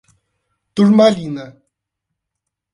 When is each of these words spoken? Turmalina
Turmalina 0.75 1.45